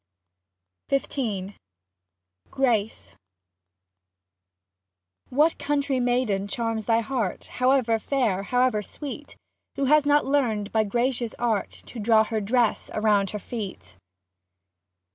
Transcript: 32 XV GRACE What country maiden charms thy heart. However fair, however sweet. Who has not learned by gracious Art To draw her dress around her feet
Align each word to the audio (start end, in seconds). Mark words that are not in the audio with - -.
32 0.89 1.49
XV 1.49 1.57
GRACE 2.49 3.15
What 5.29 5.59
country 5.59 5.99
maiden 5.99 6.47
charms 6.47 6.85
thy 6.85 7.01
heart. 7.01 7.43
However 7.59 7.99
fair, 7.99 8.41
however 8.41 8.81
sweet. 8.81 9.35
Who 9.75 9.85
has 9.85 10.07
not 10.07 10.25
learned 10.25 10.71
by 10.71 10.85
gracious 10.85 11.35
Art 11.37 11.69
To 11.85 11.99
draw 11.99 12.23
her 12.23 12.41
dress 12.41 12.89
around 12.95 13.29
her 13.29 13.37
feet 13.39 13.95